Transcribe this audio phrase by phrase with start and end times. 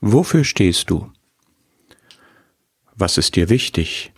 [0.00, 1.10] Wofür stehst du?
[2.94, 4.12] Was ist dir wichtig?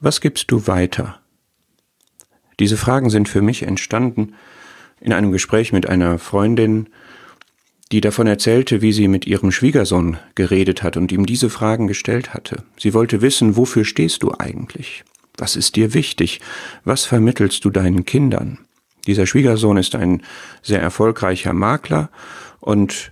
[0.00, 1.20] Was gibst du weiter?
[2.58, 4.34] Diese Fragen sind für mich entstanden
[5.00, 6.88] in einem Gespräch mit einer Freundin,
[7.92, 12.34] die davon erzählte, wie sie mit ihrem Schwiegersohn geredet hat und ihm diese Fragen gestellt
[12.34, 12.64] hatte.
[12.78, 15.04] Sie wollte wissen, wofür stehst du eigentlich?
[15.36, 16.40] Was ist dir wichtig?
[16.84, 18.58] Was vermittelst du deinen Kindern?
[19.06, 20.22] Dieser Schwiegersohn ist ein
[20.62, 22.10] sehr erfolgreicher Makler
[22.60, 23.11] und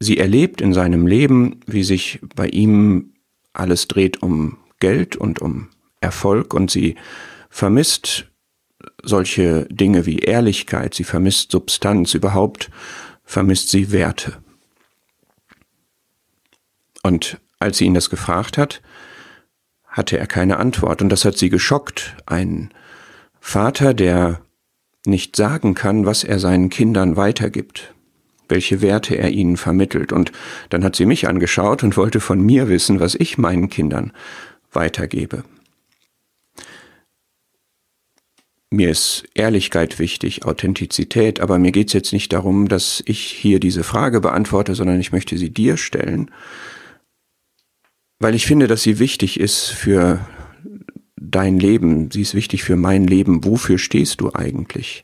[0.00, 3.12] sie erlebt in seinem Leben, wie sich bei ihm
[3.52, 5.68] alles dreht um Geld und um
[6.00, 6.96] Erfolg und sie
[7.50, 8.26] vermisst
[9.02, 12.70] solche Dinge wie Ehrlichkeit, sie vermisst Substanz, überhaupt
[13.24, 14.38] vermisst sie Werte.
[17.02, 18.80] Und als sie ihn das gefragt hat,
[19.86, 22.16] hatte er keine Antwort und das hat sie geschockt.
[22.24, 22.70] Ein
[23.40, 24.40] Vater, der
[25.04, 27.94] nicht sagen kann, was er seinen Kindern weitergibt,
[28.50, 30.12] welche Werte er ihnen vermittelt.
[30.12, 30.32] Und
[30.68, 34.12] dann hat sie mich angeschaut und wollte von mir wissen, was ich meinen Kindern
[34.72, 35.44] weitergebe.
[38.72, 43.58] Mir ist Ehrlichkeit wichtig, Authentizität, aber mir geht es jetzt nicht darum, dass ich hier
[43.58, 46.30] diese Frage beantworte, sondern ich möchte sie dir stellen,
[48.20, 50.20] weil ich finde, dass sie wichtig ist für
[51.16, 53.44] dein Leben, sie ist wichtig für mein Leben.
[53.44, 55.02] Wofür stehst du eigentlich?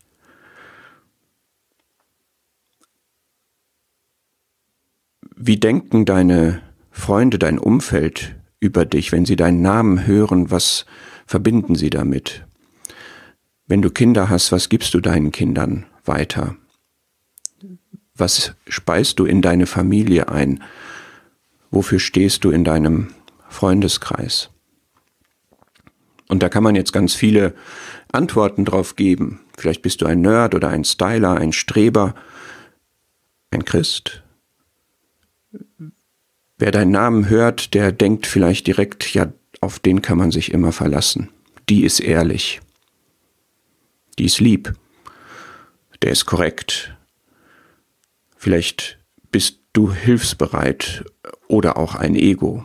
[5.47, 10.50] Wie denken deine Freunde, dein Umfeld über dich, wenn sie deinen Namen hören?
[10.50, 10.86] Was
[11.25, 12.44] verbinden sie damit?
[13.69, 16.56] Wenn du Kinder hast, was gibst du deinen Kindern weiter?
[18.17, 20.64] Was speist du in deine Familie ein?
[21.70, 23.14] Wofür stehst du in deinem
[23.48, 24.50] Freundeskreis?
[26.27, 27.55] Und da kann man jetzt ganz viele
[28.11, 29.42] Antworten drauf geben.
[29.56, 32.17] Vielleicht bist du ein Nerd oder ein Styler, ein Streber,
[33.52, 34.24] ein Christ.
[36.59, 40.73] Wer deinen Namen hört, der denkt vielleicht direkt, ja, auf den kann man sich immer
[40.73, 41.31] verlassen.
[41.69, 42.61] Die ist ehrlich
[44.19, 44.75] die ist lieb,
[46.03, 46.95] der ist korrekt.
[48.36, 48.98] Vielleicht
[49.30, 51.05] bist du hilfsbereit
[51.48, 52.64] oder auch ein Ego.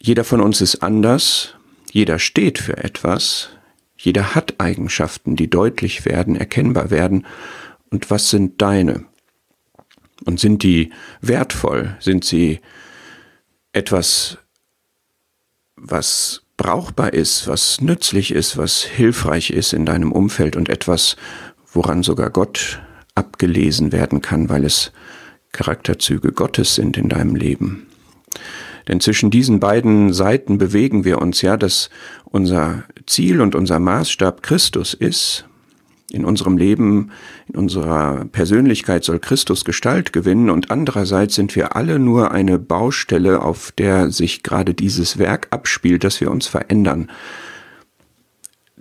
[0.00, 1.54] Jeder von uns ist anders,
[1.90, 3.50] jeder steht für etwas,
[3.96, 7.26] jeder hat Eigenschaften, die deutlich werden, erkennbar werden.
[7.90, 9.04] Und was sind deine?
[10.28, 11.96] Und sind die wertvoll?
[12.00, 12.60] Sind sie
[13.72, 14.36] etwas,
[15.74, 21.16] was brauchbar ist, was nützlich ist, was hilfreich ist in deinem Umfeld und etwas,
[21.72, 22.78] woran sogar Gott
[23.14, 24.92] abgelesen werden kann, weil es
[25.52, 27.86] Charakterzüge Gottes sind in deinem Leben.
[28.86, 31.88] Denn zwischen diesen beiden Seiten bewegen wir uns ja, dass
[32.26, 35.48] unser Ziel und unser Maßstab Christus ist
[36.10, 37.10] in unserem Leben,
[37.48, 43.42] in unserer Persönlichkeit soll Christus Gestalt gewinnen und andererseits sind wir alle nur eine Baustelle,
[43.42, 47.10] auf der sich gerade dieses Werk abspielt, dass wir uns verändern.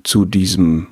[0.03, 0.87] Zu diesem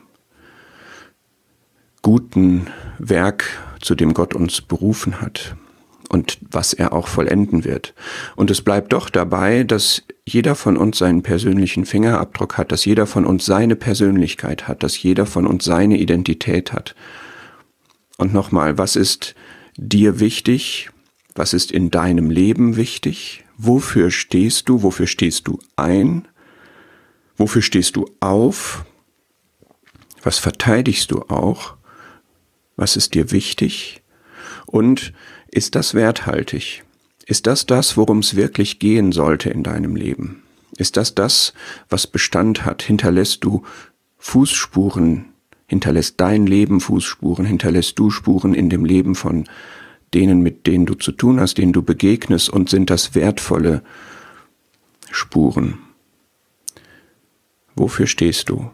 [2.01, 2.67] guten
[2.99, 3.45] Werk,
[3.81, 5.55] zu dem Gott uns berufen hat
[6.09, 7.93] und was er auch vollenden wird.
[8.35, 13.05] Und es bleibt doch dabei, dass jeder von uns seinen persönlichen Fingerabdruck hat, dass jeder
[13.05, 16.95] von uns seine Persönlichkeit hat, dass jeder von uns seine Identität hat.
[18.17, 19.35] Und nochmal, was ist
[19.77, 20.89] dir wichtig?
[21.35, 23.43] Was ist in deinem Leben wichtig?
[23.57, 24.83] Wofür stehst du?
[24.83, 26.27] Wofür stehst du ein?
[27.37, 28.85] Wofür stehst du auf?
[30.23, 31.75] Was verteidigst du auch?
[32.77, 34.01] Was ist dir wichtig?
[34.65, 35.13] Und
[35.51, 36.83] ist das werthaltig?
[37.25, 40.43] Ist das das, worum es wirklich gehen sollte in deinem Leben?
[40.77, 41.53] Ist das das,
[41.89, 42.83] was Bestand hat?
[42.83, 43.63] Hinterlässt du
[44.17, 45.25] Fußspuren,
[45.67, 49.45] hinterlässt dein Leben Fußspuren, hinterlässt du Spuren in dem Leben von
[50.13, 53.83] denen, mit denen du zu tun hast, denen du begegnest und sind das wertvolle
[55.11, 55.79] Spuren?
[57.75, 58.69] Wofür stehst du?